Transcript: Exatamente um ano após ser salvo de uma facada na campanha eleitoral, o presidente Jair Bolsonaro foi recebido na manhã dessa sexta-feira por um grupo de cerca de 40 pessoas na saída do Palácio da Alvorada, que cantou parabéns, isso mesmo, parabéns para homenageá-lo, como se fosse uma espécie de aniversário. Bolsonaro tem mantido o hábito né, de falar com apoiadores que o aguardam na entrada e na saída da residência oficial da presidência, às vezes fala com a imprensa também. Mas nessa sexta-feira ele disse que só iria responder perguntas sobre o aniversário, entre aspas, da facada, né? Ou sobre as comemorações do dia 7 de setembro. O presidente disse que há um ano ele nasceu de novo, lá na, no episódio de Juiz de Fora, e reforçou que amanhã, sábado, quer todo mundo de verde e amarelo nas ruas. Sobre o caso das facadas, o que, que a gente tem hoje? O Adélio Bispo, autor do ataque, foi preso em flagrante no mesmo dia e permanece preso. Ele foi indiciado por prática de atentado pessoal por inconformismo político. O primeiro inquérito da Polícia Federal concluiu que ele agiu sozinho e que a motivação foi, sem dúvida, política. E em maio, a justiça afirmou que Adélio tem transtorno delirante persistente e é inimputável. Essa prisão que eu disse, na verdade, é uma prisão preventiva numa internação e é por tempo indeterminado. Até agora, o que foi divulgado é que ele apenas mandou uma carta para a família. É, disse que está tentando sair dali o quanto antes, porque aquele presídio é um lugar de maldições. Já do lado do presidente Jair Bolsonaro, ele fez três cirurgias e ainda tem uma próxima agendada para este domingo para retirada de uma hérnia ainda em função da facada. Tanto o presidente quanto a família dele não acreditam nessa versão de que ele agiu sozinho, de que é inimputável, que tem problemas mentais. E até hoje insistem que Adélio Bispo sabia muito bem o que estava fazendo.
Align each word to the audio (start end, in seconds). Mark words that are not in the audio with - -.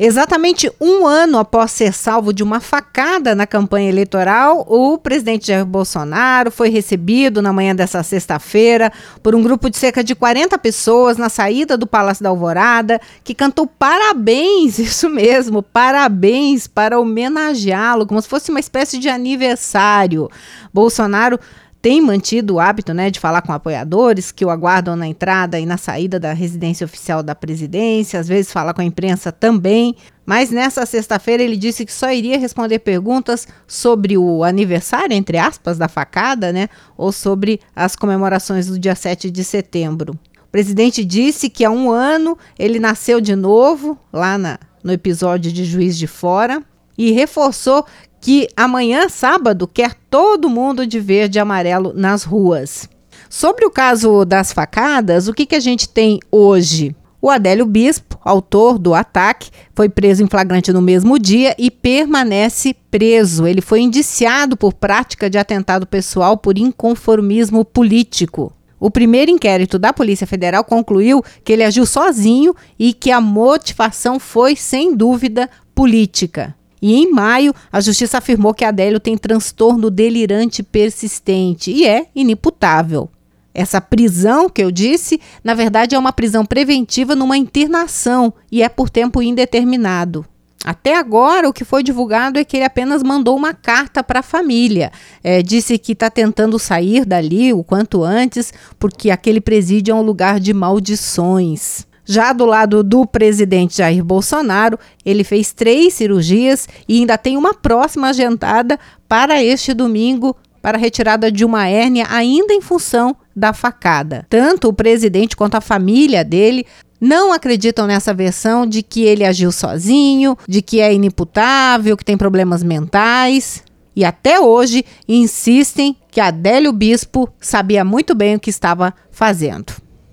Exatamente 0.00 0.70
um 0.80 1.04
ano 1.04 1.38
após 1.38 1.72
ser 1.72 1.92
salvo 1.92 2.32
de 2.32 2.44
uma 2.44 2.60
facada 2.60 3.34
na 3.34 3.48
campanha 3.48 3.88
eleitoral, 3.88 4.64
o 4.68 4.96
presidente 4.96 5.48
Jair 5.48 5.66
Bolsonaro 5.66 6.52
foi 6.52 6.68
recebido 6.68 7.42
na 7.42 7.52
manhã 7.52 7.74
dessa 7.74 8.00
sexta-feira 8.04 8.92
por 9.24 9.34
um 9.34 9.42
grupo 9.42 9.68
de 9.68 9.76
cerca 9.76 10.04
de 10.04 10.14
40 10.14 10.56
pessoas 10.58 11.16
na 11.16 11.28
saída 11.28 11.76
do 11.76 11.84
Palácio 11.84 12.22
da 12.22 12.30
Alvorada, 12.30 13.00
que 13.24 13.34
cantou 13.34 13.66
parabéns, 13.66 14.78
isso 14.78 15.08
mesmo, 15.10 15.64
parabéns 15.64 16.68
para 16.68 17.00
homenageá-lo, 17.00 18.06
como 18.06 18.22
se 18.22 18.28
fosse 18.28 18.50
uma 18.50 18.60
espécie 18.60 18.98
de 18.98 19.08
aniversário. 19.08 20.30
Bolsonaro 20.72 21.40
tem 21.88 22.02
mantido 22.02 22.56
o 22.56 22.60
hábito 22.60 22.92
né, 22.92 23.10
de 23.10 23.18
falar 23.18 23.40
com 23.40 23.50
apoiadores 23.50 24.30
que 24.30 24.44
o 24.44 24.50
aguardam 24.50 24.94
na 24.94 25.06
entrada 25.06 25.58
e 25.58 25.64
na 25.64 25.78
saída 25.78 26.20
da 26.20 26.34
residência 26.34 26.84
oficial 26.84 27.22
da 27.22 27.34
presidência, 27.34 28.20
às 28.20 28.28
vezes 28.28 28.52
fala 28.52 28.74
com 28.74 28.82
a 28.82 28.84
imprensa 28.84 29.32
também. 29.32 29.96
Mas 30.26 30.50
nessa 30.50 30.84
sexta-feira 30.84 31.42
ele 31.42 31.56
disse 31.56 31.86
que 31.86 31.92
só 31.94 32.12
iria 32.12 32.38
responder 32.38 32.80
perguntas 32.80 33.48
sobre 33.66 34.18
o 34.18 34.44
aniversário, 34.44 35.14
entre 35.14 35.38
aspas, 35.38 35.78
da 35.78 35.88
facada, 35.88 36.52
né? 36.52 36.68
Ou 36.94 37.10
sobre 37.10 37.58
as 37.74 37.96
comemorações 37.96 38.66
do 38.66 38.78
dia 38.78 38.94
7 38.94 39.30
de 39.30 39.42
setembro. 39.42 40.12
O 40.46 40.52
presidente 40.52 41.02
disse 41.06 41.48
que 41.48 41.64
há 41.64 41.70
um 41.70 41.90
ano 41.90 42.36
ele 42.58 42.78
nasceu 42.78 43.18
de 43.18 43.34
novo, 43.34 43.98
lá 44.12 44.36
na, 44.36 44.58
no 44.84 44.92
episódio 44.92 45.50
de 45.50 45.64
Juiz 45.64 45.96
de 45.96 46.06
Fora, 46.06 46.62
e 46.98 47.12
reforçou 47.12 47.86
que 48.20 48.48
amanhã, 48.56 49.08
sábado, 49.08 49.68
quer 49.68 49.94
todo 50.10 50.50
mundo 50.50 50.84
de 50.84 50.98
verde 50.98 51.38
e 51.38 51.40
amarelo 51.40 51.92
nas 51.94 52.24
ruas. 52.24 52.88
Sobre 53.30 53.64
o 53.64 53.70
caso 53.70 54.24
das 54.24 54.52
facadas, 54.52 55.28
o 55.28 55.32
que, 55.32 55.46
que 55.46 55.54
a 55.54 55.60
gente 55.60 55.88
tem 55.88 56.18
hoje? 56.30 56.96
O 57.20 57.30
Adélio 57.30 57.66
Bispo, 57.66 58.18
autor 58.22 58.78
do 58.78 58.94
ataque, 58.94 59.50
foi 59.74 59.88
preso 59.88 60.22
em 60.22 60.28
flagrante 60.28 60.72
no 60.72 60.80
mesmo 60.80 61.18
dia 61.18 61.54
e 61.58 61.70
permanece 61.70 62.74
preso. 62.90 63.46
Ele 63.46 63.60
foi 63.60 63.80
indiciado 63.80 64.56
por 64.56 64.72
prática 64.72 65.28
de 65.28 65.36
atentado 65.36 65.86
pessoal 65.86 66.36
por 66.36 66.56
inconformismo 66.56 67.64
político. 67.64 68.52
O 68.80 68.90
primeiro 68.90 69.32
inquérito 69.32 69.78
da 69.78 69.92
Polícia 69.92 70.26
Federal 70.26 70.62
concluiu 70.62 71.22
que 71.42 71.52
ele 71.52 71.64
agiu 71.64 71.84
sozinho 71.84 72.54
e 72.78 72.92
que 72.92 73.10
a 73.10 73.20
motivação 73.20 74.20
foi, 74.20 74.54
sem 74.54 74.94
dúvida, 74.94 75.50
política. 75.74 76.54
E 76.80 76.94
em 76.94 77.10
maio, 77.10 77.54
a 77.72 77.80
justiça 77.80 78.18
afirmou 78.18 78.54
que 78.54 78.64
Adélio 78.64 79.00
tem 79.00 79.16
transtorno 79.16 79.90
delirante 79.90 80.62
persistente 80.62 81.70
e 81.70 81.86
é 81.86 82.06
inimputável. 82.14 83.08
Essa 83.52 83.80
prisão 83.80 84.48
que 84.48 84.62
eu 84.62 84.70
disse, 84.70 85.20
na 85.42 85.52
verdade, 85.52 85.94
é 85.94 85.98
uma 85.98 86.12
prisão 86.12 86.46
preventiva 86.46 87.16
numa 87.16 87.36
internação 87.36 88.32
e 88.52 88.62
é 88.62 88.68
por 88.68 88.88
tempo 88.88 89.20
indeterminado. 89.20 90.24
Até 90.64 90.96
agora, 90.96 91.48
o 91.48 91.52
que 91.52 91.64
foi 91.64 91.82
divulgado 91.82 92.38
é 92.38 92.44
que 92.44 92.56
ele 92.56 92.64
apenas 92.64 93.02
mandou 93.02 93.36
uma 93.36 93.54
carta 93.54 94.02
para 94.02 94.20
a 94.20 94.22
família. 94.22 94.92
É, 95.24 95.42
disse 95.42 95.78
que 95.78 95.92
está 95.92 96.10
tentando 96.10 96.58
sair 96.58 97.04
dali 97.04 97.52
o 97.52 97.64
quanto 97.64 98.04
antes, 98.04 98.52
porque 98.78 99.10
aquele 99.10 99.40
presídio 99.40 99.92
é 99.92 99.94
um 99.94 100.02
lugar 100.02 100.38
de 100.38 100.52
maldições. 100.52 101.87
Já 102.08 102.32
do 102.32 102.46
lado 102.46 102.82
do 102.82 103.06
presidente 103.06 103.76
Jair 103.76 104.02
Bolsonaro, 104.02 104.78
ele 105.04 105.22
fez 105.22 105.52
três 105.52 105.92
cirurgias 105.92 106.66
e 106.88 107.00
ainda 107.00 107.18
tem 107.18 107.36
uma 107.36 107.52
próxima 107.52 108.08
agendada 108.08 108.78
para 109.06 109.44
este 109.44 109.74
domingo 109.74 110.34
para 110.62 110.78
retirada 110.78 111.30
de 111.30 111.44
uma 111.44 111.68
hérnia 111.68 112.06
ainda 112.08 112.54
em 112.54 112.62
função 112.62 113.14
da 113.36 113.52
facada. 113.52 114.26
Tanto 114.30 114.68
o 114.68 114.72
presidente 114.72 115.36
quanto 115.36 115.56
a 115.56 115.60
família 115.60 116.24
dele 116.24 116.64
não 116.98 117.30
acreditam 117.30 117.86
nessa 117.86 118.14
versão 118.14 118.66
de 118.66 118.82
que 118.82 119.02
ele 119.02 119.24
agiu 119.24 119.52
sozinho, 119.52 120.34
de 120.48 120.62
que 120.62 120.80
é 120.80 120.92
inimputável, 120.92 121.94
que 121.94 122.04
tem 122.04 122.16
problemas 122.16 122.62
mentais. 122.62 123.62
E 123.94 124.02
até 124.02 124.40
hoje 124.40 124.82
insistem 125.06 125.94
que 126.10 126.22
Adélio 126.22 126.72
Bispo 126.72 127.28
sabia 127.38 127.84
muito 127.84 128.14
bem 128.14 128.36
o 128.36 128.40
que 128.40 128.48
estava 128.48 128.94
fazendo. 129.10 129.74